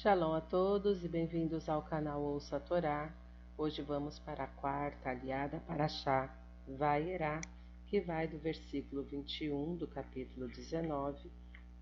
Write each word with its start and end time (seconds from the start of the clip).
Shalom 0.00 0.32
a 0.32 0.40
todos 0.40 1.02
e 1.02 1.08
bem-vindos 1.08 1.68
ao 1.68 1.82
canal 1.82 2.22
Ouça 2.22 2.58
a 2.58 2.60
Torá. 2.60 3.12
Hoje 3.56 3.82
vamos 3.82 4.16
para 4.20 4.44
a 4.44 4.46
quarta 4.46 5.10
aliada 5.10 5.58
para 5.66 5.88
Chá, 5.88 6.32
Vaierá, 6.68 7.40
que 7.84 8.00
vai 8.00 8.28
do 8.28 8.38
versículo 8.38 9.02
21 9.02 9.74
do 9.74 9.88
capítulo 9.88 10.46
19 10.46 11.32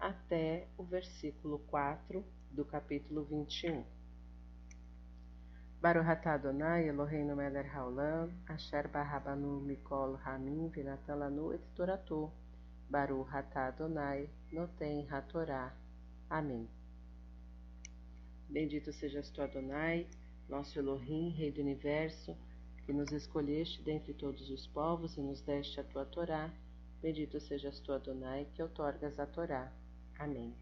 até 0.00 0.66
o 0.78 0.82
versículo 0.82 1.58
4 1.68 2.24
do 2.50 2.64
capítulo 2.64 3.22
21. 3.24 3.84
Baruch 5.82 6.26
Adonai 6.26 6.88
Eloheinu 6.88 7.36
melech 7.36 7.68
haolam, 7.68 8.32
asher 8.48 8.88
barabanu 8.88 9.60
mikol 9.60 10.18
hamim 10.24 10.70
v'natan 10.70 11.18
lanu 11.18 11.52
et 11.52 11.60
torato. 11.74 12.32
Baruch 12.88 13.28
Adonai 13.54 14.30
noten 14.50 15.06
hatorá. 15.10 15.74
Amém. 16.30 16.75
Bendito 18.48 18.92
sejas 18.92 19.28
tu, 19.30 19.42
Adonai, 19.42 20.06
nosso 20.48 20.78
Elohim, 20.78 21.30
Rei 21.30 21.50
do 21.50 21.60
Universo, 21.60 22.36
que 22.84 22.92
nos 22.92 23.10
escolheste 23.10 23.82
dentre 23.82 24.14
todos 24.14 24.48
os 24.50 24.66
povos 24.68 25.16
e 25.16 25.20
nos 25.20 25.40
deste 25.40 25.80
a 25.80 25.84
tua 25.84 26.06
Torá. 26.06 26.54
Bendito 27.02 27.40
sejas 27.40 27.80
tu, 27.80 27.92
Adonai, 27.92 28.46
que 28.54 28.62
outorgas 28.62 29.18
a 29.18 29.26
Torá. 29.26 29.72
Amém. 30.16 30.54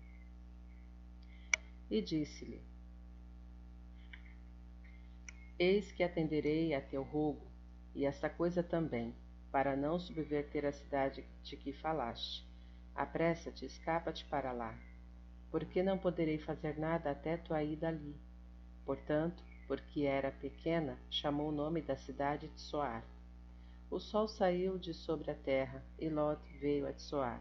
E 1.90 2.00
disse-lhe: 2.00 2.62
Eis 5.58 5.92
que 5.92 6.02
atenderei 6.02 6.74
a 6.74 6.80
teu 6.80 7.02
rogo, 7.02 7.46
e 7.94 8.06
esta 8.06 8.30
coisa 8.30 8.62
também, 8.62 9.14
para 9.52 9.76
não 9.76 10.00
subverter 10.00 10.64
a 10.64 10.72
cidade 10.72 11.22
de 11.42 11.56
que 11.56 11.72
falaste. 11.74 12.48
Apressa-te, 12.94 13.66
escapa-te 13.66 14.24
para 14.24 14.52
lá 14.52 14.74
porque 15.54 15.84
não 15.84 15.96
poderei 15.96 16.36
fazer 16.36 16.76
nada 16.80 17.12
até 17.12 17.36
tua 17.36 17.62
ida 17.62 17.86
ali. 17.86 18.20
Portanto, 18.84 19.40
porque 19.68 20.02
era 20.02 20.32
pequena, 20.32 20.98
chamou 21.08 21.50
o 21.50 21.54
nome 21.54 21.80
da 21.80 21.94
cidade 21.94 22.48
de 22.48 22.60
Soar. 22.60 23.04
O 23.88 24.00
sol 24.00 24.26
saiu 24.26 24.76
de 24.76 24.92
sobre 24.92 25.30
a 25.30 25.34
terra, 25.36 25.80
e 25.96 26.08
Lot 26.08 26.42
veio 26.58 26.88
a 26.88 26.98
Soar. 26.98 27.40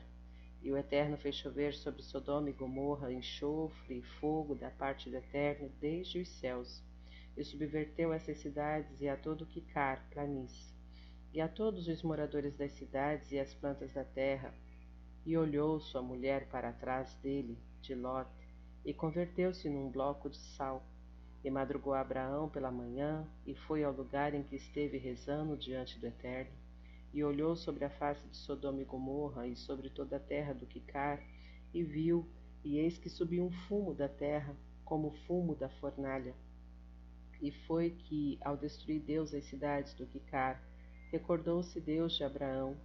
E 0.62 0.72
o 0.72 0.78
Eterno 0.78 1.18
fez 1.18 1.38
chover 1.38 1.74
sobre 1.74 2.04
Sodoma 2.04 2.52
e 2.52 2.54
Gomorra 2.54 3.12
enxofre 3.12 3.98
e 3.98 4.04
fogo 4.20 4.54
da 4.54 4.70
parte 4.70 5.10
do 5.10 5.18
Eterno 5.18 5.72
desde 5.82 6.20
os 6.20 6.30
céus, 6.30 6.84
e 7.36 7.44
subverteu 7.44 8.14
essas 8.14 8.38
cidades 8.38 9.02
e 9.02 9.10
a 9.10 9.18
todo 9.18 9.48
Quicar, 9.48 10.08
planície, 10.12 10.72
e 11.34 11.42
a 11.42 11.48
todos 11.48 11.88
os 11.88 12.04
moradores 12.04 12.56
das 12.56 12.74
cidades 12.74 13.32
e 13.32 13.40
as 13.40 13.56
plantas 13.56 13.92
da 13.92 14.04
terra, 14.04 14.54
e 15.26 15.36
olhou 15.36 15.80
sua 15.80 16.04
mulher 16.04 16.48
para 16.50 16.72
trás 16.72 17.16
dele, 17.16 17.58
de 17.84 17.94
Lot, 17.94 18.30
e 18.86 18.94
converteu-se 18.94 19.70
num 19.70 19.92
bloco 19.92 20.30
de 20.30 20.38
sal. 20.38 20.84
E 21.44 21.50
madrugou 21.52 21.94
Abraão 21.94 22.50
pela 22.50 22.72
manhã, 22.72 23.28
e 23.46 23.54
foi 23.54 23.84
ao 23.84 23.94
lugar 23.94 24.34
em 24.34 24.44
que 24.44 24.56
esteve 24.56 24.98
rezando 24.98 25.58
diante 25.58 26.00
do 26.00 26.08
Eterno, 26.08 26.52
e 27.14 27.24
olhou 27.24 27.56
sobre 27.56 27.84
a 27.84 27.90
face 27.90 28.26
de 28.28 28.38
Sodoma 28.38 28.82
e 28.82 28.86
Gomorra, 28.86 29.46
e 29.46 29.56
sobre 29.56 29.90
toda 29.90 30.16
a 30.16 30.20
terra 30.20 30.54
do 30.54 30.66
Quicar, 30.66 31.22
e 31.74 31.84
viu, 31.84 32.28
e 32.64 32.78
eis 32.78 32.98
que 32.98 33.10
subiu 33.10 33.46
um 33.46 33.52
fumo 33.68 33.94
da 33.94 34.08
terra, 34.08 34.56
como 34.86 35.10
o 35.10 35.18
fumo 35.28 35.54
da 35.54 35.70
fornalha. 35.70 36.34
E 37.42 37.52
foi 37.68 37.92
que, 37.92 38.40
ao 38.42 38.56
destruir 38.56 39.02
Deus 39.02 39.34
as 39.34 39.44
cidades 39.46 39.94
do 39.96 40.08
Quicar, 40.08 40.64
recordou-se 41.12 41.80
Deus 41.82 42.14
de 42.14 42.24
Abraão, 42.24 42.78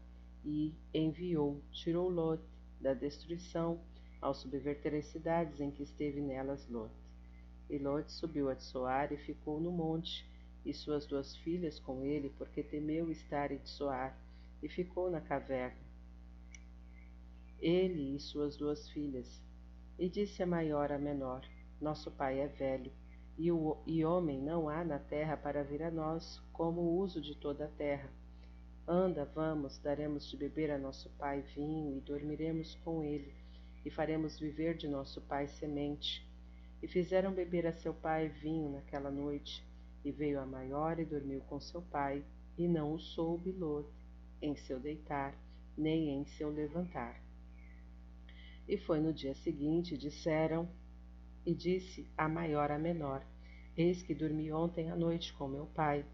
e 0.45 0.75
enviou, 0.93 1.63
tirou 1.71 2.09
Lot 2.09 2.43
da 2.81 2.95
destruição, 2.95 3.81
ao 4.21 4.35
subverter 4.35 4.95
as 4.95 5.07
cidades 5.07 5.61
em 5.61 5.71
que 5.71 5.83
esteve 5.83 6.21
nelas 6.21 6.69
Lot. 6.69 6.93
E 7.71 7.79
Lot 7.79 8.11
subiu 8.11 8.51
a 8.51 8.57
Tsoar 8.57 9.13
e 9.13 9.17
ficou 9.17 9.61
no 9.61 9.71
monte, 9.71 10.27
e 10.65 10.75
suas 10.75 11.07
duas 11.07 11.37
filhas 11.37 11.79
com 11.79 12.05
ele, 12.05 12.31
porque 12.37 12.63
temeu 12.63 13.11
estar 13.11 13.53
em 13.53 13.59
Tsoar, 13.59 14.17
e 14.63 14.69
ficou 14.69 15.11
na 15.11 15.21
caverna. 15.21 15.79
Ele 17.61 18.17
e 18.17 18.21
suas 18.21 18.57
duas 18.57 18.89
filhas. 18.89 19.41
E 19.99 20.09
disse 20.09 20.43
a 20.43 20.47
maior 20.47 20.91
à 20.91 20.99
menor: 20.99 21.45
Nosso 21.81 22.11
pai 22.11 22.41
é 22.41 22.49
velho, 22.49 22.91
e, 23.37 23.53
o, 23.53 23.77
e 23.87 24.05
homem 24.05 24.41
não 24.41 24.69
há 24.69 24.85
na 24.85 24.99
terra 24.99 25.37
para 25.37 25.63
vir 25.63 25.83
a 25.83 25.91
nós, 25.91 26.41
como 26.53 26.81
o 26.81 26.99
uso 26.99 27.21
de 27.21 27.37
toda 27.37 27.67
a 27.67 27.69
terra. 27.69 28.11
Anda, 28.87 29.25
vamos, 29.27 29.79
daremos 29.79 30.27
de 30.29 30.37
beber 30.37 30.71
a 30.71 30.79
nosso 30.79 31.11
pai 31.11 31.43
vinho 31.55 31.97
e 31.97 32.01
dormiremos 32.01 32.75
com 32.77 33.05
ele 33.05 33.38
e 33.85 33.91
faremos 33.91 34.39
viver 34.39 34.77
de 34.77 34.89
nosso 34.89 35.21
pai 35.23 35.49
semente. 35.49 36.27
E 36.83 36.89
fizeram 36.89 37.33
beber 37.33 37.67
a 37.67 37.73
seu 37.73 37.93
pai 37.93 38.29
vinho 38.29 38.71
naquela 38.71 39.11
noite, 39.11 39.65
e 40.05 40.13
veio 40.13 40.41
a 40.41 40.47
maior 40.47 40.99
e 40.99 41.05
dormiu 41.05 41.41
com 41.43 41.61
seu 41.61 41.83
pai, 41.83 42.25
e 42.57 42.69
não 42.69 42.95
o 42.95 42.99
soube 42.99 43.53
Lot 43.53 43.89
em 44.41 44.57
seu 44.57 44.79
deitar, 44.79 45.35
nem 45.77 46.11
em 46.11 46.25
seu 46.25 46.51
levantar. 46.51 47.21
E 48.69 48.77
foi 48.77 49.01
no 49.01 49.13
dia 49.13 49.35
seguinte, 49.35 49.97
disseram, 49.97 50.69
e 51.45 51.55
disse 51.55 52.07
a 52.17 52.29
maior 52.29 52.71
à 52.71 52.79
menor: 52.79 53.25
Eis 53.77 54.03
que 54.03 54.15
dormi 54.15 54.53
ontem 54.53 54.91
à 54.91 54.97
noite 54.97 55.33
com 55.33 55.49
meu 55.49 55.67
pai. 55.67 56.05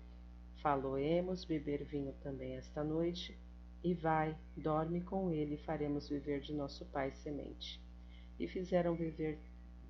Faloemos 0.63 1.45
beber 1.45 1.85
vinho 1.85 2.15
também 2.23 2.57
esta 2.57 2.85
noite, 2.85 3.37
e 3.84 3.93
vai, 3.93 4.34
dorme 4.56 5.03
com 5.03 5.31
ele, 5.31 5.56
e 5.56 5.65
faremos 5.65 6.09
viver 6.09 6.41
de 6.41 6.55
nosso 6.55 6.87
pai 6.87 7.12
semente. 7.12 7.78
E 8.41 8.49
fizeram 8.49 8.95
viver, 8.95 9.39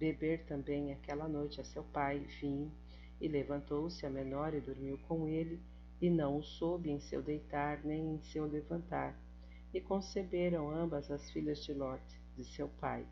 beber 0.00 0.44
também 0.46 0.92
aquela 0.92 1.28
noite 1.28 1.60
a 1.60 1.64
seu 1.64 1.84
pai 1.84 2.18
vinho, 2.40 2.72
e 3.20 3.28
levantou-se 3.28 4.04
a 4.04 4.10
menor 4.10 4.52
e 4.52 4.60
dormiu 4.60 4.98
com 5.06 5.28
ele, 5.28 5.62
e 6.02 6.10
não 6.10 6.38
o 6.38 6.42
soube 6.42 6.90
em 6.90 6.98
seu 6.98 7.22
deitar 7.22 7.84
nem 7.84 8.16
em 8.16 8.20
seu 8.20 8.46
levantar. 8.46 9.16
E 9.72 9.80
conceberam 9.80 10.70
ambas 10.70 11.08
as 11.08 11.30
filhas 11.30 11.64
de 11.64 11.72
Lot, 11.72 12.02
de 12.36 12.44
seu 12.44 12.68
pai. 12.68 13.06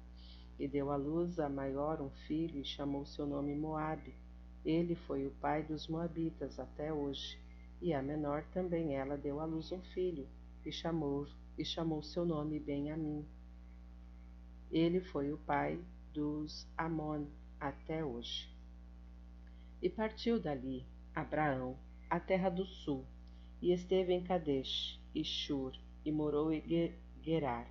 E 0.58 0.66
deu 0.66 0.90
à 0.90 0.96
luz 0.96 1.38
a 1.38 1.48
maior 1.48 2.00
um 2.02 2.10
filho, 2.26 2.58
e 2.58 2.64
chamou 2.64 3.06
seu 3.06 3.24
nome 3.24 3.54
Moabe. 3.54 4.16
Ele 4.64 4.96
foi 4.96 5.28
o 5.28 5.30
pai 5.30 5.62
dos 5.62 5.86
Moabitas 5.86 6.58
até 6.58 6.92
hoje. 6.92 7.38
E 7.80 7.94
a 7.94 8.02
menor 8.02 8.44
também 8.52 8.96
ela 8.96 9.16
deu 9.16 9.40
à 9.40 9.44
luz 9.44 9.70
um 9.72 9.80
filho, 9.80 10.26
e 10.64 10.72
chamou, 10.72 11.26
e 11.58 11.64
chamou 11.64 12.02
seu 12.02 12.24
nome 12.24 12.58
bem 12.58 12.90
a 12.90 12.96
mim. 12.96 13.26
Ele 14.70 15.00
foi 15.00 15.32
o 15.32 15.38
pai 15.38 15.78
dos 16.12 16.66
Amon 16.76 17.26
até 17.60 18.04
hoje. 18.04 18.50
E 19.80 19.88
partiu 19.88 20.40
dali 20.40 20.86
Abraão, 21.14 21.76
à 22.08 22.20
terra 22.20 22.48
do 22.48 22.64
sul, 22.64 23.04
e 23.60 23.72
esteve 23.72 24.12
em 24.12 24.22
Kadesh, 24.22 25.00
e 25.14 25.24
Shur, 25.24 25.72
e 26.04 26.10
morou 26.10 26.52
em 26.52 26.94
Gerar. 27.20 27.70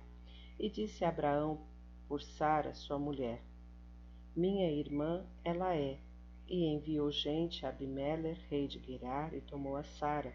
E 0.58 0.70
disse 0.70 1.04
a 1.04 1.08
Abraão 1.08 1.66
por 2.08 2.22
Sara, 2.22 2.74
sua 2.74 2.98
mulher: 2.98 3.42
Minha 4.36 4.70
irmã 4.70 5.26
ela 5.44 5.74
é. 5.74 5.98
E 6.46 6.66
enviou 6.66 7.10
gente 7.10 7.64
a 7.64 7.70
Abimelech, 7.70 8.40
rei 8.48 8.68
de 8.68 8.78
Gerar, 8.78 9.32
e 9.34 9.40
tomou 9.40 9.76
a 9.76 9.82
Sara, 9.82 10.34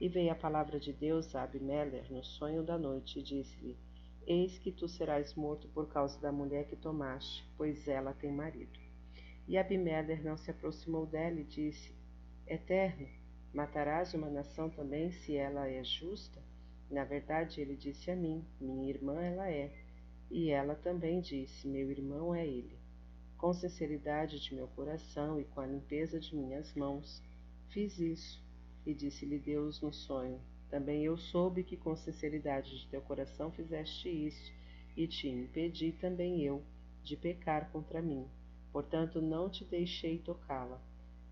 e 0.00 0.08
veio 0.08 0.32
a 0.32 0.34
palavra 0.34 0.80
de 0.80 0.92
Deus 0.92 1.34
a 1.34 1.44
Abimelech 1.44 2.12
no 2.12 2.22
sonho 2.24 2.62
da 2.62 2.76
noite, 2.76 3.20
e 3.20 3.22
disse-lhe: 3.22 3.76
Eis 4.26 4.58
que 4.58 4.72
tu 4.72 4.88
serás 4.88 5.34
morto 5.34 5.68
por 5.68 5.88
causa 5.88 6.20
da 6.20 6.32
mulher 6.32 6.66
que 6.66 6.76
tomaste, 6.76 7.48
pois 7.56 7.86
ela 7.86 8.12
tem 8.12 8.32
marido. 8.32 8.78
E 9.46 9.56
Abimelech 9.56 10.22
não 10.22 10.36
se 10.36 10.50
aproximou 10.50 11.06
dela 11.06 11.40
e 11.40 11.44
disse: 11.44 11.94
Eterno, 12.46 13.06
matarás 13.52 14.14
uma 14.14 14.28
nação 14.28 14.68
também 14.68 15.12
se 15.12 15.36
ela 15.36 15.68
é 15.68 15.84
justa? 15.84 16.42
Na 16.90 17.04
verdade, 17.04 17.60
ele 17.60 17.76
disse 17.76 18.10
a 18.10 18.16
mim: 18.16 18.44
Minha 18.60 18.90
irmã 18.90 19.20
ela 19.20 19.50
é. 19.50 19.72
E 20.30 20.50
ela 20.50 20.74
também 20.74 21.20
disse: 21.20 21.68
Meu 21.68 21.90
irmão 21.90 22.34
é 22.34 22.46
ele. 22.46 22.78
Com 23.38 23.52
sinceridade 23.52 24.40
de 24.40 24.54
meu 24.54 24.66
coração 24.68 25.40
e 25.40 25.44
com 25.44 25.60
a 25.60 25.66
limpeza 25.66 26.18
de 26.18 26.34
minhas 26.34 26.74
mãos, 26.74 27.22
fiz 27.68 27.98
isso 27.98 28.43
e 28.86 28.92
disse-lhe 28.94 29.38
Deus 29.38 29.80
no 29.80 29.92
sonho: 29.92 30.40
Também 30.68 31.04
eu 31.04 31.16
soube 31.16 31.64
que 31.64 31.76
com 31.76 31.96
sinceridade 31.96 32.78
de 32.78 32.88
teu 32.88 33.00
coração 33.00 33.50
fizeste 33.50 34.08
isso, 34.08 34.52
e 34.96 35.06
te 35.06 35.28
impedi 35.28 35.92
também 35.92 36.42
eu 36.42 36.62
de 37.02 37.16
pecar 37.16 37.70
contra 37.70 38.00
mim. 38.00 38.26
Portanto, 38.72 39.20
não 39.20 39.48
te 39.48 39.64
deixei 39.64 40.18
tocá-la. 40.18 40.80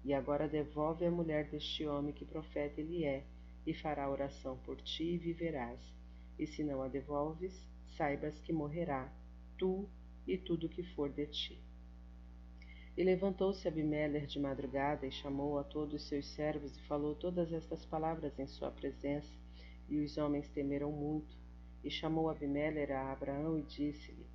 E 0.05 0.13
agora 0.13 0.49
devolve 0.49 1.05
a 1.05 1.11
mulher 1.11 1.49
deste 1.49 1.87
homem 1.87 2.13
que 2.13 2.25
profeta 2.25 2.81
ele 2.81 3.05
é, 3.05 3.25
e 3.67 3.73
fará 3.73 4.11
oração 4.11 4.57
por 4.59 4.81
ti 4.81 5.15
e 5.15 5.19
viverás. 5.19 5.81
E 6.39 6.47
se 6.47 6.65
não 6.65 6.83
a 6.83 6.89
devolves, 6.89 7.67
saibas 7.97 8.39
que 8.41 8.53
morrerá, 8.53 9.13
tu 9.59 9.89
e 10.27 10.37
tudo 10.37 10.69
que 10.69 10.83
for 10.83 11.09
de 11.09 11.27
ti. 11.27 11.72
E 12.97 13.03
levantou-se 13.03 13.67
Abimelech 13.67 14.27
de 14.27 14.39
madrugada 14.39 15.07
e 15.07 15.11
chamou 15.11 15.59
a 15.59 15.65
todos 15.65 16.03
os 16.03 16.09
seus 16.09 16.27
servos 16.27 16.77
e 16.77 16.83
falou 16.83 17.15
todas 17.15 17.53
estas 17.53 17.87
palavras 17.87 18.39
em 18.39 18.47
sua 18.47 18.71
presença. 18.71 19.33
E 19.89 19.99
os 19.99 20.19
homens 20.19 20.49
temeram 20.49 20.93
muito. 20.93 21.37
E 21.83 21.91
chamou 21.91 22.29
Abimelech 22.29 22.93
a 22.93 23.13
Abraão 23.13 23.59
e 23.59 23.63
disse-lhe: 23.63 24.27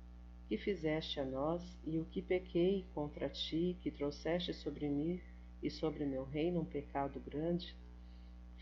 que 0.48 0.56
fizeste 0.56 1.20
a 1.20 1.26
nós 1.26 1.62
e 1.84 1.98
o 1.98 2.06
que 2.06 2.22
pequei 2.22 2.86
contra 2.94 3.28
ti, 3.28 3.76
que 3.82 3.90
trouxeste 3.90 4.54
sobre 4.54 4.88
mim 4.88 5.20
e 5.62 5.70
sobre 5.70 6.06
meu 6.06 6.24
reino 6.24 6.60
um 6.60 6.64
pecado 6.64 7.20
grande? 7.20 7.76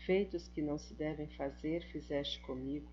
Feitos 0.05 0.49
que 0.49 0.61
não 0.61 0.77
se 0.77 0.93
devem 0.93 1.27
fazer, 1.29 1.83
fizeste 1.85 2.41
comigo. 2.41 2.91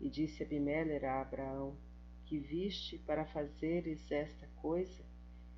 E 0.00 0.08
disse 0.08 0.42
Abimelech 0.42 1.04
a 1.04 1.20
Abraão: 1.20 1.76
Que 2.24 2.38
viste 2.38 2.96
para 3.00 3.26
fazeres 3.26 4.10
esta 4.10 4.46
coisa? 4.56 5.09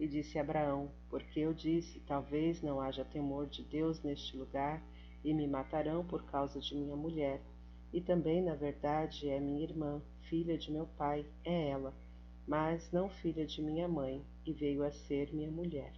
E 0.02 0.08
disse 0.08 0.38
Abraão: 0.38 0.90
Porque 1.08 1.40
eu 1.40 1.54
disse: 1.54 2.00
Talvez 2.00 2.60
não 2.60 2.80
haja 2.80 3.04
temor 3.04 3.46
de 3.46 3.62
Deus 3.62 4.02
neste 4.02 4.36
lugar, 4.36 4.82
e 5.24 5.32
me 5.32 5.46
matarão 5.46 6.04
por 6.04 6.24
causa 6.24 6.60
de 6.60 6.74
minha 6.74 6.96
mulher. 6.96 7.40
E 7.92 8.00
também, 8.00 8.42
na 8.42 8.54
verdade, 8.54 9.30
é 9.30 9.38
minha 9.38 9.62
irmã, 9.62 10.02
filha 10.28 10.58
de 10.58 10.72
meu 10.72 10.86
pai, 10.98 11.24
é 11.44 11.68
ela 11.68 11.94
mas 12.46 12.90
não 12.90 13.08
filha 13.08 13.46
de 13.46 13.62
minha 13.62 13.86
mãe, 13.86 14.24
e 14.44 14.52
veio 14.52 14.82
a 14.84 14.90
ser 14.90 15.32
minha 15.32 15.50
mulher. 15.50 15.92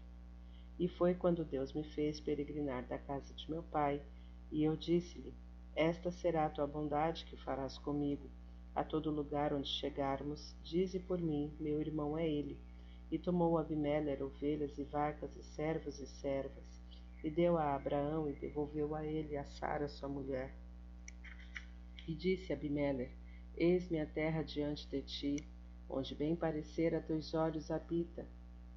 E 0.78 0.88
foi 0.88 1.14
quando 1.14 1.44
Deus 1.44 1.72
me 1.72 1.82
fez 1.82 2.20
peregrinar 2.20 2.86
da 2.86 2.98
casa 2.98 3.32
de 3.32 3.50
meu 3.50 3.62
pai, 3.62 4.02
e 4.50 4.62
eu 4.62 4.76
disse-lhe: 4.76 5.32
Esta 5.74 6.10
será 6.10 6.46
a 6.46 6.50
tua 6.50 6.66
bondade 6.66 7.24
que 7.24 7.36
farás 7.36 7.78
comigo. 7.78 8.28
A 8.74 8.84
todo 8.84 9.10
lugar 9.10 9.52
onde 9.52 9.68
chegarmos, 9.68 10.54
dize 10.62 10.98
por 10.98 11.20
mim: 11.20 11.52
Meu 11.58 11.80
irmão 11.80 12.18
é 12.18 12.28
ele. 12.28 12.58
E 13.14 13.18
tomou 13.20 13.56
Abimelech 13.56 14.20
ovelhas 14.20 14.76
e 14.76 14.82
vacas 14.82 15.36
e 15.36 15.42
servos 15.44 16.00
e 16.00 16.06
servas, 16.20 16.82
e 17.22 17.30
deu 17.30 17.56
a 17.56 17.76
Abraão 17.76 18.28
e 18.28 18.32
devolveu 18.32 18.92
a 18.92 19.06
ele 19.06 19.36
a 19.36 19.44
Sara 19.44 19.86
sua 19.86 20.08
mulher. 20.08 20.52
E 22.08 22.12
disse 22.12 22.52
Abimelech: 22.52 23.14
Eis-me 23.56 24.00
a 24.00 24.06
terra 24.06 24.42
diante 24.42 24.88
de 24.88 25.00
ti, 25.00 25.36
onde 25.88 26.12
bem 26.12 26.34
parecer 26.34 26.92
a 26.92 27.00
teus 27.00 27.34
olhos 27.34 27.70
habita. 27.70 28.26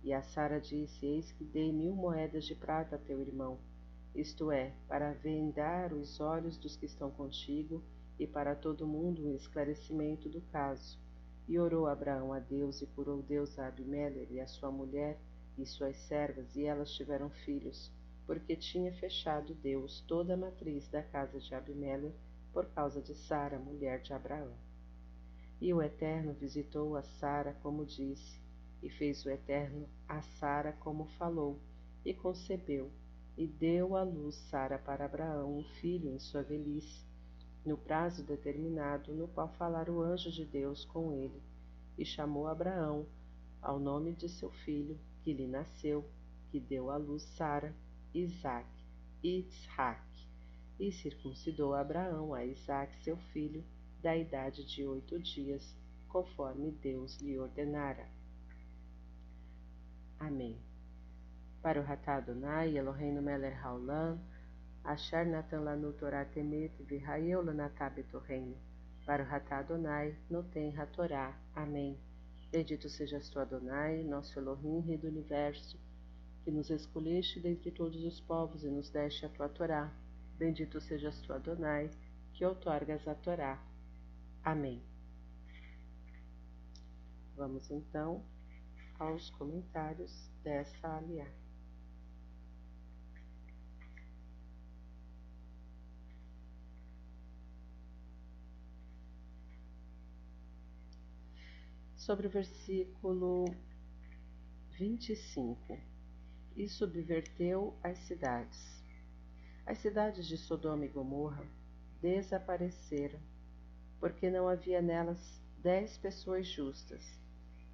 E 0.04 0.14
a 0.14 0.22
Sara 0.22 0.62
disse: 0.62 1.04
Eis 1.04 1.32
que 1.32 1.44
dei 1.44 1.74
mil 1.74 1.96
moedas 1.96 2.46
de 2.46 2.54
prata 2.54 2.96
a 2.96 3.00
teu 3.00 3.20
irmão, 3.20 3.58
isto 4.14 4.52
é, 4.52 4.72
para 4.88 5.14
vendar 5.14 5.92
os 5.94 6.20
olhos 6.20 6.60
dos 6.60 6.76
que 6.76 6.86
estão 6.86 7.10
contigo, 7.10 7.84
e 8.20 8.28
para 8.28 8.54
todo 8.54 8.86
mundo 8.86 9.28
um 9.28 9.36
esclarecimento 9.36 10.30
do 10.30 10.42
caso. 10.42 11.07
E 11.48 11.58
orou 11.58 11.88
Abraão 11.88 12.34
a 12.34 12.40
Deus, 12.40 12.82
e 12.82 12.88
curou 12.88 13.22
Deus 13.22 13.58
a 13.58 13.68
Abimeleque 13.68 14.34
e 14.34 14.40
a 14.40 14.48
sua 14.48 14.70
mulher 14.70 15.18
e 15.58 15.66
suas 15.66 15.96
servas, 16.08 16.56
e 16.56 16.66
elas 16.66 16.92
tiveram 16.92 17.30
filhos, 17.30 17.92
porque 18.26 18.56
tinha 18.56 18.94
fechado 18.94 19.56
Deus 19.56 20.02
toda 20.02 20.34
a 20.34 20.38
matriz 20.38 20.88
da 20.90 21.02
casa 21.02 21.40
de 21.40 21.56
Abimeleque 21.56 22.16
por 22.52 22.66
causa 22.72 23.02
de 23.02 23.16
Sara, 23.16 23.58
mulher 23.58 24.02
de 24.02 24.14
Abraão. 24.14 24.54
E 25.62 25.74
o 25.74 25.82
Eterno 25.82 26.34
visitou 26.34 26.96
a 26.96 27.04
Sara 27.04 27.54
como 27.64 27.86
disse, 27.86 28.42
e 28.84 28.90
fez 28.90 29.26
o 29.26 29.30
Eterno 29.30 29.88
a 30.08 30.22
Sara 30.22 30.74
como 30.74 31.06
falou, 31.18 31.60
e 32.04 32.14
concebeu, 32.14 32.92
e 33.38 33.48
deu 33.48 33.96
à 33.96 34.04
luz 34.04 34.36
Sara 34.50 34.78
para 34.78 35.06
Abraão 35.06 35.58
um 35.58 35.64
filho 35.80 36.10
em 36.10 36.20
sua 36.20 36.44
velhice, 36.44 37.07
no 37.68 37.78
prazo 37.78 38.24
determinado 38.24 39.14
no 39.14 39.28
qual 39.28 39.50
falara 39.50 39.92
o 39.92 40.02
anjo 40.02 40.32
de 40.32 40.46
Deus 40.46 40.86
com 40.86 41.12
ele, 41.12 41.44
e 41.98 42.06
chamou 42.06 42.48
Abraão 42.48 43.06
ao 43.62 43.78
nome 43.78 44.14
de 44.14 44.30
seu 44.30 44.50
filho, 44.50 44.98
que 45.22 45.34
lhe 45.34 45.46
nasceu, 45.46 46.10
que 46.50 46.62
deu 46.62 46.90
à 46.90 46.96
luz 46.96 47.24
Sara, 47.24 47.76
Isaac, 48.14 48.70
Isaac, 49.22 50.02
e 50.80 50.94
circuncidou 50.94 51.74
Abraão 51.74 52.34
a 52.34 52.46
Isaac 52.46 52.96
seu 53.04 53.18
filho, 53.34 53.62
da 54.02 54.16
idade 54.16 54.64
de 54.64 54.86
oito 54.86 55.20
dias, 55.20 55.76
conforme 56.08 56.72
Deus 56.72 57.20
lhe 57.20 57.38
ordenara. 57.38 58.08
Amém. 60.18 60.58
Para 61.62 61.82
o 61.82 61.84
Ratá 61.84 62.16
Adonai, 62.16 62.78
Eloheinu 62.78 63.22
Meler 63.22 63.62
Haolam, 63.62 64.18
Asher 64.88 65.26
Natan 65.26 65.66
Lanu 65.66 65.92
Torah 65.92 66.24
Temet, 66.24 66.72
Virraeu 66.84 67.42
Lanatab 67.44 68.02
Torreino. 68.04 68.56
Para 69.06 69.22
o 69.22 69.26
Ratá 69.26 69.60
Adonai, 69.60 70.16
Noten 70.30 70.74
Hatorá. 70.80 71.38
Amém. 71.54 72.00
Bendito 72.50 72.88
sejas 72.88 73.28
tu, 73.28 73.38
Adonai, 73.38 74.02
nosso 74.04 74.40
Elohim, 74.40 74.80
Rei 74.80 74.98
do 74.98 75.08
Universo, 75.08 75.78
que 76.42 76.52
nos 76.52 76.70
escolheste 76.70 77.42
dentre 77.42 77.70
todos 77.70 78.02
os 78.02 78.22
povos 78.22 78.64
e 78.64 78.70
nos 78.70 78.90
deste 78.90 79.26
a 79.26 79.30
tua 79.30 79.50
Torá. 79.50 79.94
Bendito 80.38 80.80
sejas 80.80 81.20
tu, 81.20 81.34
Adonai, 81.34 81.92
que 82.34 82.46
outorgas 82.46 83.06
a 83.10 83.16
Torá. 83.16 83.62
Amém. 84.42 84.82
Vamos 87.36 87.70
então 87.70 88.24
aos 88.98 89.30
comentários 89.32 90.32
dessa 90.42 90.96
aliá. 90.96 91.28
Sobre 102.08 102.28
o 102.28 102.30
versículo 102.30 103.54
25: 104.80 105.78
E 106.56 106.70
subverteu 106.70 107.78
as 107.84 107.98
cidades. 107.98 108.82
As 109.66 109.80
cidades 109.80 110.26
de 110.26 110.38
Sodoma 110.38 110.86
e 110.86 110.88
Gomorra 110.88 111.46
desapareceram 112.02 113.20
porque 114.00 114.30
não 114.30 114.48
havia 114.48 114.82
nelas 114.82 115.44
dez 115.58 115.98
pessoas 115.98 116.48
justas. 116.48 117.20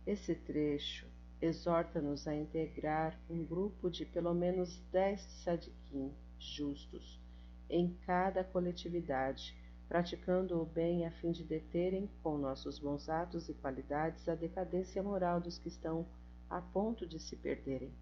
Esse 0.04 0.34
trecho 0.34 1.06
exorta-nos 1.40 2.28
a 2.28 2.34
integrar 2.34 3.16
um 3.30 3.46
grupo 3.46 3.88
de 3.88 4.04
pelo 4.04 4.34
menos 4.34 4.80
dez 4.92 5.22
sadiquim 5.44 6.12
justos 6.40 7.22
em 7.70 7.96
cada 8.04 8.44
coletividade, 8.44 9.56
praticando 9.94 10.60
o 10.60 10.66
bem 10.66 11.06
a 11.06 11.12
fim 11.12 11.32
de 11.32 11.44
deterem, 11.44 12.10
com 12.24 12.36
nossos 12.36 12.80
bons 12.80 13.08
atos 13.08 13.48
e 13.48 13.54
qualidades, 13.54 14.28
a 14.28 14.34
decadência 14.34 15.04
moral 15.04 15.40
dos 15.40 15.60
que 15.60 15.68
estão 15.68 16.08
a 16.50 16.60
ponto 16.60 17.06
de 17.06 17.20
se 17.20 17.36
perderem. 17.36 17.94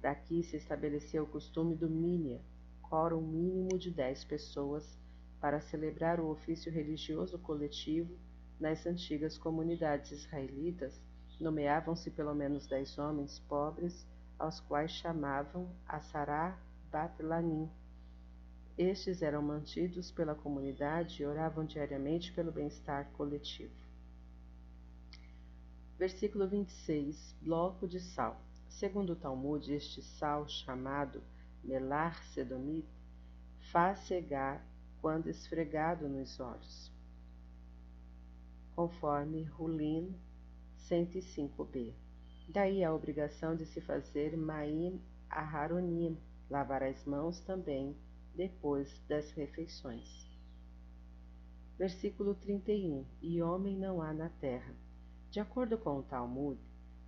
Daqui 0.00 0.42
se 0.42 0.56
estabeleceu 0.56 1.24
o 1.24 1.26
costume 1.26 1.76
do 1.76 1.90
Mínia, 1.90 2.40
quórum 2.80 3.20
mínimo 3.20 3.78
de 3.78 3.90
dez 3.90 4.24
pessoas, 4.24 4.98
para 5.38 5.60
celebrar 5.60 6.18
o 6.20 6.30
ofício 6.30 6.72
religioso 6.72 7.38
coletivo 7.40 8.16
nas 8.58 8.86
antigas 8.86 9.36
comunidades 9.36 10.12
israelitas, 10.12 10.98
nomeavam-se 11.38 12.10
pelo 12.10 12.34
menos 12.34 12.66
dez 12.66 12.96
homens 12.96 13.40
pobres, 13.40 14.06
aos 14.38 14.58
quais 14.60 14.90
chamavam 14.92 15.68
Asará 15.86 16.58
Batlanim. 16.90 17.68
Estes 18.82 19.20
eram 19.20 19.42
mantidos 19.42 20.10
pela 20.10 20.34
comunidade 20.34 21.22
e 21.22 21.26
oravam 21.26 21.66
diariamente 21.66 22.32
pelo 22.32 22.50
bem-estar 22.50 23.10
coletivo. 23.10 23.74
Versículo 25.98 26.48
26 26.48 27.36
Bloco 27.42 27.86
de 27.86 28.00
sal. 28.00 28.40
Segundo 28.70 29.12
o 29.12 29.16
Talmud, 29.16 29.70
este 29.70 30.00
sal, 30.00 30.48
chamado 30.48 31.22
Melar 31.62 32.24
Sedomit, 32.32 32.88
faz 33.70 33.98
cegar 34.06 34.66
quando 35.02 35.28
esfregado 35.28 36.08
nos 36.08 36.40
olhos, 36.40 36.90
conforme 38.74 39.44
Rulin 39.44 40.18
105b. 40.88 41.92
Daí 42.48 42.82
a 42.82 42.94
obrigação 42.94 43.54
de 43.54 43.66
se 43.66 43.82
fazer 43.82 44.38
Maim 44.38 45.02
Aharonim, 45.28 46.16
lavar 46.48 46.82
as 46.82 47.04
mãos 47.04 47.40
também 47.40 47.94
depois 48.34 49.00
das 49.08 49.30
refeições. 49.32 50.28
Versículo 51.78 52.34
31. 52.34 53.06
E 53.22 53.40
homem 53.40 53.76
não 53.76 54.02
há 54.02 54.12
na 54.12 54.28
terra. 54.28 54.74
De 55.30 55.40
acordo 55.40 55.78
com 55.78 55.98
o 55.98 56.02
Talmud, 56.02 56.60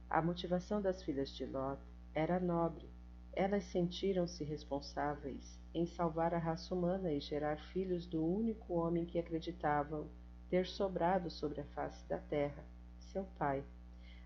a 0.09 0.23
motivação 0.23 0.81
das 0.81 1.02
filhas 1.02 1.31
de 1.31 1.45
Lot 1.45 1.83
era 2.14 2.41
nobre. 2.41 2.88
Elas 3.33 3.64
sentiram-se 3.64 4.45
responsáveis 4.45 5.59
em 5.75 5.87
salvar 5.87 6.35
a 6.35 6.38
raça 6.38 6.75
humana 6.75 7.12
e 7.12 7.21
gerar 7.21 7.59
filhos 7.73 8.07
do 8.07 8.25
único 8.25 8.75
homem 8.75 9.07
que 9.07 9.19
acreditavam 9.19 10.09
ter 10.50 10.67
sobrado 10.67 11.31
sobre 11.31 11.62
a 11.62 11.64
face 11.69 12.07
da 12.07 12.19
terra, 12.19 12.64
seu 12.99 13.25
pai. 13.38 13.64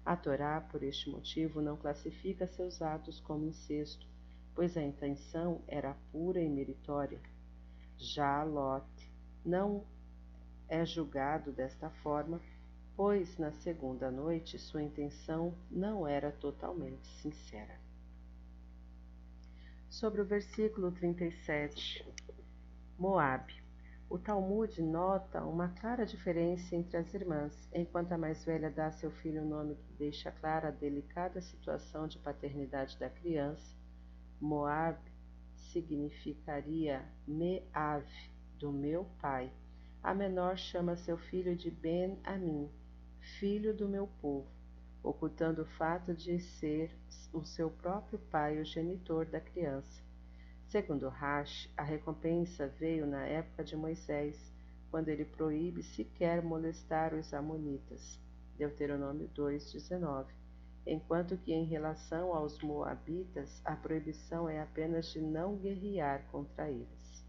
A 0.04 0.16
Torá, 0.16 0.60
por 0.60 0.82
este 0.82 1.08
motivo, 1.08 1.60
não 1.60 1.76
classifica 1.76 2.46
seus 2.46 2.82
atos 2.82 3.20
como 3.20 3.46
incesto, 3.46 4.06
pois 4.56 4.76
a 4.76 4.82
intenção 4.82 5.62
era 5.68 5.94
pura 6.10 6.40
e 6.40 6.48
meritória. 6.48 7.20
Já 7.96 8.42
Lot 8.42 8.84
não 9.44 9.86
é 10.68 10.84
julgado 10.84 11.52
desta 11.52 11.88
forma, 12.02 12.40
pois 12.96 13.38
na 13.38 13.52
segunda 13.52 14.10
noite 14.10 14.58
sua 14.58 14.82
intenção 14.82 15.54
não 15.70 16.08
era 16.08 16.32
totalmente 16.32 17.06
sincera 17.22 17.86
sobre 19.88 20.20
o 20.20 20.24
versículo 20.24 20.92
37. 20.92 22.06
Moabe. 22.98 23.54
O 24.08 24.18
Talmud 24.18 24.80
nota 24.82 25.42
uma 25.42 25.68
clara 25.68 26.06
diferença 26.06 26.76
entre 26.76 26.96
as 26.96 27.12
irmãs, 27.12 27.68
enquanto 27.72 28.12
a 28.12 28.18
mais 28.18 28.44
velha 28.44 28.70
dá 28.70 28.86
a 28.86 28.92
seu 28.92 29.10
filho 29.10 29.42
o 29.42 29.48
nome 29.48 29.74
que 29.74 29.92
deixa 29.94 30.30
clara 30.30 30.68
a 30.68 30.70
delicada 30.70 31.40
situação 31.40 32.06
de 32.06 32.18
paternidade 32.18 32.98
da 32.98 33.10
criança. 33.10 33.75
Moab 34.40 34.98
significaria 35.54 37.04
Meav, 37.26 38.06
do 38.58 38.70
meu 38.70 39.04
pai. 39.20 39.50
A 40.02 40.12
menor 40.12 40.58
chama 40.58 40.94
seu 40.96 41.16
filho 41.16 41.56
de 41.56 41.70
Ben 41.70 42.18
Amin, 42.22 42.70
filho 43.38 43.74
do 43.74 43.88
meu 43.88 44.06
povo, 44.20 44.46
ocultando 45.02 45.62
o 45.62 45.66
fato 45.78 46.14
de 46.14 46.38
ser 46.38 46.90
o 47.32 47.44
seu 47.44 47.70
próprio 47.70 48.18
pai 48.30 48.60
o 48.60 48.64
genitor 48.64 49.24
da 49.24 49.40
criança. 49.40 50.02
Segundo 50.66 51.08
Rash, 51.08 51.72
a 51.76 51.82
recompensa 51.82 52.68
veio 52.68 53.06
na 53.06 53.24
época 53.24 53.64
de 53.64 53.74
Moisés, 53.74 54.52
quando 54.90 55.08
ele 55.08 55.24
proíbe 55.24 55.82
sequer 55.82 56.42
molestar 56.42 57.14
os 57.14 57.32
amonitas. 57.32 58.20
Deuteronômio 58.56 59.28
2:19. 59.28 60.45
Enquanto 60.86 61.36
que 61.36 61.52
em 61.52 61.64
relação 61.64 62.32
aos 62.32 62.60
moabitas, 62.60 63.60
a 63.64 63.74
proibição 63.74 64.48
é 64.48 64.60
apenas 64.60 65.06
de 65.06 65.20
não 65.20 65.56
guerrear 65.56 66.24
contra 66.30 66.70
eles. 66.70 67.24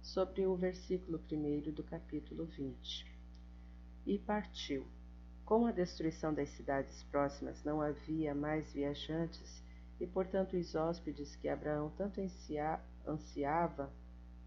Sobre 0.00 0.46
o 0.46 0.54
versículo 0.54 1.20
1 1.30 1.72
do 1.72 1.82
capítulo 1.82 2.44
20. 2.44 3.12
E 4.06 4.18
partiu. 4.18 4.86
Com 5.44 5.66
a 5.66 5.72
destruição 5.72 6.32
das 6.32 6.50
cidades 6.50 7.02
próximas 7.04 7.64
não 7.64 7.82
havia 7.82 8.34
mais 8.34 8.72
viajantes 8.72 9.62
e 10.00 10.06
portanto 10.06 10.56
os 10.56 10.74
hóspedes 10.74 11.34
que 11.36 11.48
Abraão 11.48 11.92
tanto 11.96 12.20
ansiava, 13.06 13.92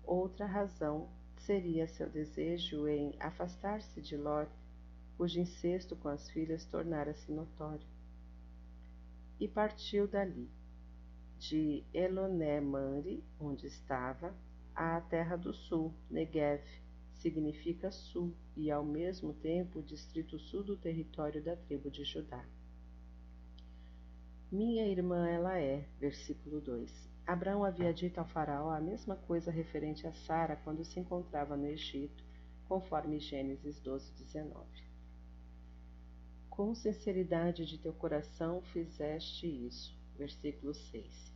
outra 0.03 0.45
razão 0.45 1.09
seria 1.37 1.87
seu 1.87 2.09
desejo 2.09 2.87
em 2.87 3.13
afastar-se 3.19 4.01
de 4.01 4.17
Ló, 4.17 4.45
cujo 5.17 5.39
incesto 5.39 5.95
com 5.95 6.07
as 6.07 6.29
filhas 6.29 6.63
tornara-se 6.65 7.31
notório. 7.31 7.87
E 9.39 9.47
partiu 9.47 10.07
dali, 10.07 10.49
de 11.39 11.83
Eloné-Mande, 11.93 13.23
onde 13.39 13.67
estava, 13.67 14.33
à 14.75 15.01
terra 15.01 15.35
do 15.35 15.53
sul, 15.53 15.93
Negev, 16.09 16.63
significa 17.15 17.91
sul, 17.91 18.33
e 18.55 18.69
ao 18.69 18.85
mesmo 18.85 19.33
tempo 19.33 19.79
o 19.79 19.83
distrito 19.83 20.37
sul 20.39 20.63
do 20.63 20.77
território 20.77 21.43
da 21.43 21.55
tribo 21.55 21.89
de 21.89 22.03
Judá. 22.03 22.45
Minha 24.51 24.87
irmã 24.87 25.27
ela 25.27 25.59
é. 25.59 25.85
Versículo 25.99 26.61
2. 26.61 27.09
Abraão 27.25 27.65
havia 27.65 27.93
dito 27.93 28.19
ao 28.19 28.25
faraó 28.25 28.69
a 28.69 28.79
mesma 28.79 29.15
coisa 29.15 29.51
referente 29.51 30.07
a 30.07 30.13
Sara 30.13 30.55
quando 30.63 30.85
se 30.85 30.99
encontrava 30.99 31.57
no 31.57 31.67
Egito, 31.67 32.23
conforme 32.65 33.19
Gênesis 33.19 33.77
12, 33.81 34.13
19. 34.13 34.86
Com 36.57 36.73
sinceridade 36.73 37.67
de 37.67 37.77
teu 37.77 37.93
coração 37.93 38.63
fizeste 38.73 39.45
isso. 39.45 39.95
Versículo 40.17 40.73
6. 40.73 41.31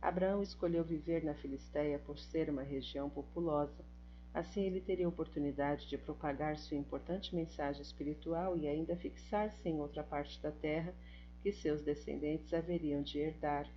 Abraão 0.00 0.40
escolheu 0.40 0.84
viver 0.84 1.24
na 1.24 1.34
Filistéia 1.34 1.98
por 1.98 2.16
ser 2.16 2.48
uma 2.48 2.62
região 2.62 3.10
populosa. 3.10 3.84
Assim 4.32 4.62
ele 4.62 4.80
teria 4.80 5.08
oportunidade 5.08 5.88
de 5.88 5.98
propagar 5.98 6.56
sua 6.56 6.76
importante 6.76 7.34
mensagem 7.34 7.82
espiritual 7.82 8.56
e 8.56 8.68
ainda 8.68 8.96
fixar-se 8.96 9.68
em 9.68 9.80
outra 9.80 10.04
parte 10.04 10.40
da 10.40 10.52
terra 10.52 10.94
que 11.42 11.50
seus 11.50 11.82
descendentes 11.82 12.54
haveriam 12.54 13.02
de 13.02 13.18
herdar. 13.18 13.68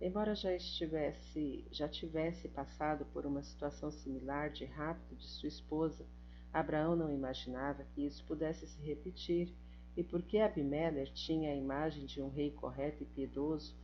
Embora 0.00 0.34
já 0.34 0.52
estivesse, 0.52 1.64
já 1.70 1.88
tivesse 1.88 2.48
passado 2.48 3.06
por 3.12 3.26
uma 3.26 3.44
situação 3.44 3.92
similar 3.92 4.50
de 4.50 4.64
rapto 4.64 5.14
de 5.14 5.28
sua 5.28 5.48
esposa, 5.48 6.04
Abraão 6.52 6.96
não 6.96 7.12
imaginava 7.12 7.84
que 7.94 8.04
isso 8.04 8.24
pudesse 8.24 8.66
se 8.66 8.82
repetir, 8.82 9.54
e 9.96 10.04
porque 10.04 10.38
Abimelech 10.38 11.12
tinha 11.14 11.50
a 11.50 11.56
imagem 11.56 12.04
de 12.04 12.20
um 12.20 12.28
rei 12.28 12.50
correto 12.50 13.02
e 13.02 13.06
piedoso, 13.06 13.74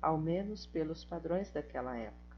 ao 0.00 0.16
menos 0.16 0.64
pelos 0.66 1.04
padrões 1.04 1.50
daquela 1.50 1.96
época. 1.96 2.36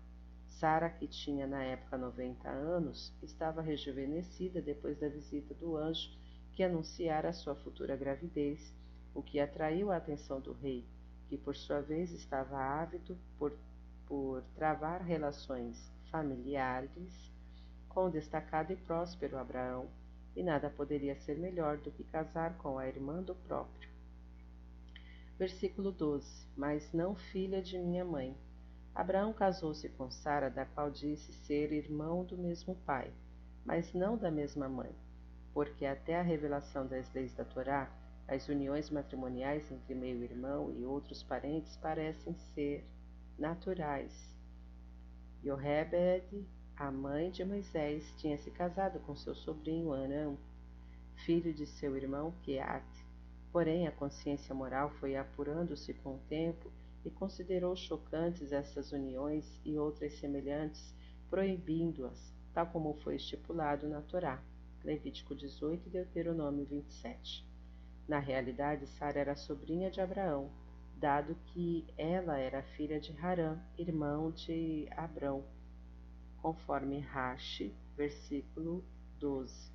Sara, 0.49 0.89
que 0.89 1.07
tinha 1.07 1.47
na 1.47 1.63
época 1.63 1.99
90 1.99 2.49
anos, 2.49 3.13
estava 3.23 3.61
rejuvenescida 3.61 4.63
depois 4.63 4.99
da 4.99 5.09
visita 5.09 5.55
do 5.55 5.77
anjo 5.77 6.11
que 6.53 6.63
anunciara 6.63 7.31
a 7.31 7.33
sua 7.33 7.55
futura 7.55 7.97
gravidez 7.97 8.73
o 9.15 9.23
que 9.23 9.41
atraiu 9.41 9.91
a 9.91 9.97
atenção 9.97 10.41
do 10.41 10.53
rei, 10.53 10.87
que 11.29 11.37
por 11.37 11.55
sua 11.55 11.81
vez 11.81 12.13
estava 12.13 12.57
ávido 12.57 13.19
por, 13.39 13.53
por 14.07 14.43
travar 14.55 15.03
relações 15.03 15.91
familiares 16.11 17.31
com 17.89 18.07
o 18.07 18.11
destacado 18.11 18.73
e 18.73 18.77
próspero 18.77 19.37
Abraão, 19.39 19.89
e 20.35 20.43
nada 20.43 20.71
poderia 20.71 21.15
ser 21.17 21.39
melhor 21.39 21.79
do 21.79 21.91
que 21.91 22.05
casar 22.05 22.57
com 22.59 22.79
a 22.79 22.87
irmã 22.87 23.23
do 23.23 23.35
próprio. 23.35 23.91
Versículo 25.39 25.91
12: 25.91 26.47
Mas 26.57 26.93
não 26.93 27.15
filha 27.15 27.61
de 27.61 27.79
minha 27.79 28.05
mãe. 28.05 28.37
Abraão 28.95 29.33
casou-se 29.33 29.89
com 29.91 30.11
Sara, 30.11 30.51
da 30.51 30.67
qual 30.67 30.91
disse 30.91 31.33
ser 31.33 31.73
irmão 31.73 32.25
do 32.25 32.37
mesmo 32.37 32.75
pai, 32.87 33.11
mas 33.65 33.93
não 33.95 34.17
da 34.19 34.31
mesma 34.31 34.69
mãe, 34.69 34.95
porque 35.55 35.87
até 35.87 36.21
a 36.21 36.23
revelação 36.23 36.87
das 36.87 37.13
leis 37.15 37.35
da 37.35 37.45
Torá, 37.45 37.91
as 38.29 38.49
uniões 38.49 38.91
matrimoniais 38.91 39.71
entre 39.73 39.95
meio-irmão 39.95 40.71
e 40.71 40.85
outros 40.85 41.23
parentes 41.23 41.77
parecem 41.79 42.35
ser 42.55 42.85
naturais. 43.39 44.33
Yohebed, 45.43 46.47
a 46.77 46.91
mãe 46.91 47.31
de 47.31 47.45
Moisés, 47.45 48.13
tinha 48.17 48.37
se 48.39 48.51
casado 48.51 48.99
com 49.01 49.15
seu 49.15 49.35
sobrinho 49.35 49.93
Anã, 49.93 50.37
filho 51.15 51.53
de 51.53 51.67
seu 51.67 51.97
irmão 51.97 52.35
Keat. 52.43 52.85
Porém, 53.53 53.87
a 53.87 53.93
consciência 53.93 54.55
moral 54.55 54.91
foi 54.99 55.17
apurando-se 55.17 55.93
com 55.95 56.15
o 56.15 56.23
tempo 56.29 56.73
e 57.05 57.11
considerou 57.11 57.77
chocantes 57.77 58.53
essas 58.53 58.93
uniões 58.93 59.61
e 59.65 59.79
outras 59.79 60.15
semelhantes, 60.15 60.95
proibindo-as, 61.29 62.33
tal 62.55 62.67
como 62.67 62.95
foi 62.95 63.17
estipulado 63.17 63.89
na 63.89 64.01
Torá. 64.01 64.43
Levítico 64.83 65.35
18 65.35 65.87
e 65.87 65.91
Deuteronômio 65.91 66.65
27. 66.65 67.47
Na 68.09 68.19
realidade, 68.19 68.87
Sara 68.87 69.21
era 69.21 69.37
sobrinha 69.37 69.91
de 69.91 70.01
Abraão, 70.01 70.51
dado 70.97 71.37
que 71.47 71.87
ela 71.97 72.39
era 72.39 72.63
filha 72.63 72.99
de 72.99 73.17
Harã, 73.21 73.59
irmão 73.79 74.31
de 74.31 74.89
Abrão, 74.97 75.45
conforme 76.43 76.99
Rashi, 76.99 77.73
versículo 77.97 78.85
12. 79.21 79.71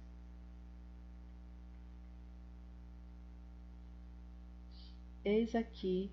Eis 5.24 5.56
aqui 5.56 6.12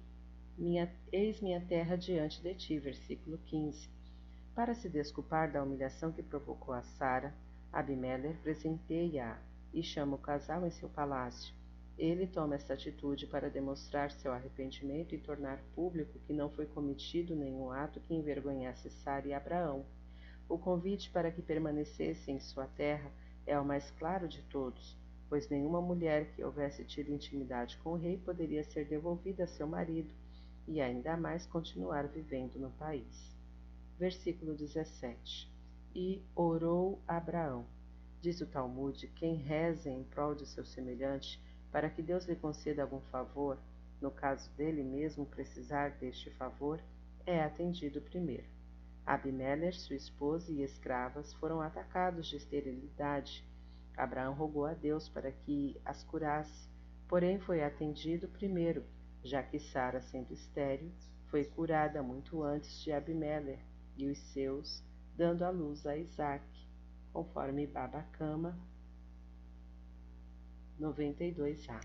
minha, 0.56 0.90
eis 1.12 1.40
minha 1.40 1.60
terra 1.60 1.96
diante 1.96 2.40
de 2.40 2.54
ti, 2.54 2.78
versículo 2.78 3.38
15. 3.38 3.90
Para 4.54 4.74
se 4.74 4.88
desculpar 4.88 5.50
da 5.50 5.62
humilhação 5.62 6.12
que 6.12 6.22
provocou 6.22 6.72
a 6.72 6.82
Sara, 6.82 7.34
Abimelech 7.72 8.38
presenteia-a 8.38 9.36
e 9.72 9.82
chama 9.82 10.14
o 10.14 10.18
casal 10.18 10.64
em 10.64 10.70
seu 10.70 10.88
palácio. 10.88 11.52
Ele 11.98 12.26
toma 12.26 12.54
esta 12.54 12.74
atitude 12.74 13.26
para 13.26 13.50
demonstrar 13.50 14.12
seu 14.12 14.32
arrependimento 14.32 15.14
e 15.14 15.18
tornar 15.18 15.58
público 15.74 16.18
que 16.20 16.32
não 16.32 16.50
foi 16.50 16.66
cometido 16.66 17.34
nenhum 17.34 17.70
ato 17.70 18.00
que 18.00 18.14
envergonhasse 18.14 18.90
Sara 18.90 19.26
e 19.26 19.32
Abraão. 19.32 19.84
O 20.48 20.58
convite 20.58 21.10
para 21.10 21.30
que 21.30 21.40
permanecessem 21.40 22.36
em 22.36 22.40
sua 22.40 22.66
terra 22.66 23.10
é 23.46 23.58
o 23.58 23.64
mais 23.64 23.90
claro 23.92 24.28
de 24.28 24.42
todos, 24.42 24.96
pois 25.28 25.48
nenhuma 25.48 25.80
mulher 25.80 26.32
que 26.32 26.44
houvesse 26.44 26.84
tido 26.84 27.12
intimidade 27.12 27.76
com 27.78 27.92
o 27.92 27.96
rei 27.96 28.18
poderia 28.18 28.62
ser 28.62 28.86
devolvida 28.86 29.44
a 29.44 29.48
seu 29.48 29.66
marido 29.66 30.12
e 30.66 30.80
ainda 30.80 31.16
mais 31.16 31.46
continuar 31.46 32.06
vivendo 32.08 32.56
no 32.58 32.70
país. 32.70 33.34
Versículo 33.98 34.54
17. 34.54 35.50
E 35.94 36.22
orou 36.34 37.00
Abraão. 37.06 37.66
Diz 38.20 38.40
o 38.40 38.46
Talmud: 38.46 39.06
quem 39.16 39.36
reza 39.36 39.90
em 39.90 40.02
prol 40.04 40.34
de 40.34 40.46
seu 40.46 40.64
semelhante 40.64 41.42
para 41.70 41.90
que 41.90 42.02
Deus 42.02 42.24
lhe 42.26 42.36
conceda 42.36 42.82
algum 42.82 43.00
favor, 43.00 43.58
no 44.00 44.10
caso 44.10 44.50
dele 44.52 44.82
mesmo 44.82 45.26
precisar 45.26 45.90
deste 45.98 46.30
favor, 46.30 46.80
é 47.26 47.42
atendido 47.42 48.00
primeiro. 48.00 48.46
Abimelech, 49.06 49.78
sua 49.78 49.96
esposa 49.96 50.50
e 50.50 50.62
escravas 50.62 51.32
foram 51.34 51.60
atacados 51.60 52.26
de 52.26 52.36
esterilidade. 52.36 53.46
Abraão 53.96 54.34
rogou 54.34 54.64
a 54.64 54.74
Deus 54.74 55.08
para 55.08 55.30
que 55.30 55.80
as 55.84 56.02
curasse, 56.04 56.68
porém 57.06 57.38
foi 57.38 57.62
atendido 57.62 58.28
primeiro, 58.28 58.84
já 59.22 59.42
que 59.42 59.58
Sara, 59.58 60.00
sendo 60.00 60.32
estéril, 60.32 60.90
foi 61.26 61.44
curada 61.44 62.02
muito 62.02 62.42
antes 62.42 62.82
de 62.82 62.92
Abimelech 62.92 63.62
e 63.96 64.06
os 64.06 64.18
seus, 64.32 64.82
dando 65.16 65.44
à 65.44 65.50
luz 65.50 65.86
a 65.86 65.96
Isaac, 65.96 66.44
conforme 67.12 67.66
Babacama 67.66 68.58
92A. 70.80 71.80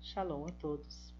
Shalom 0.00 0.44
a 0.46 0.52
todos. 0.52 1.17